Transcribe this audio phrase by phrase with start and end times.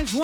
[0.00, 0.14] Arms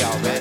[0.00, 0.39] Y'all ready?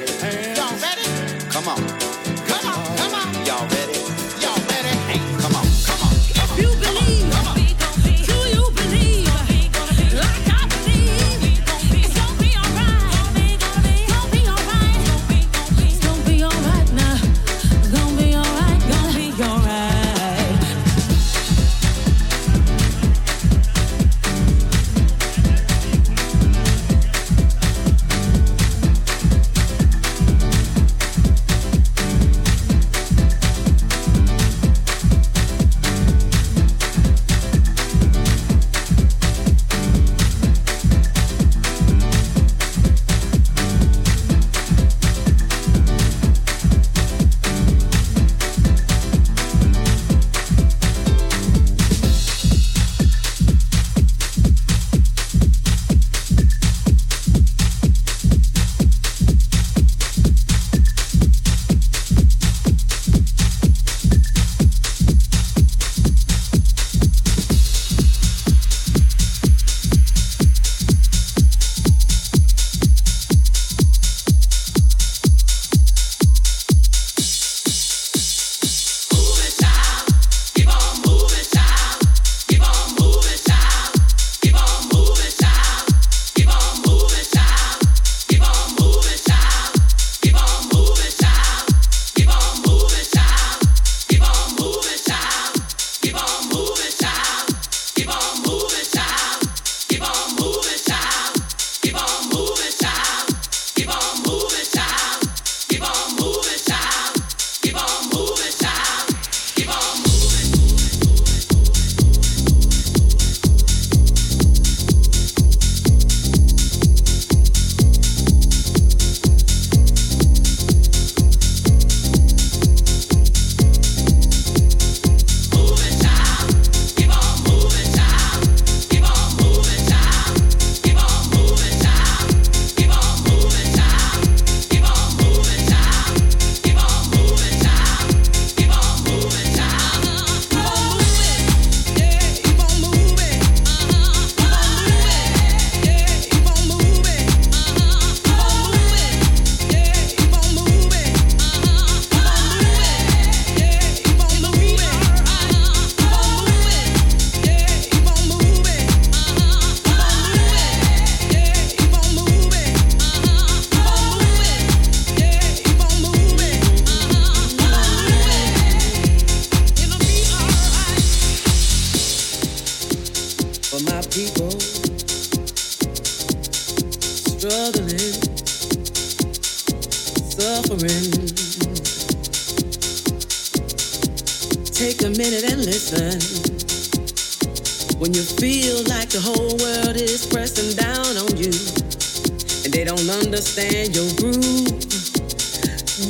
[193.90, 194.70] in your groove.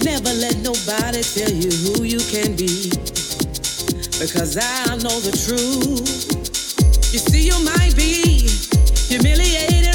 [0.03, 2.89] Never let nobody tell you who you can be.
[4.19, 6.03] Because I know the truth.
[7.13, 8.47] You see, you might be
[9.07, 9.88] humiliated.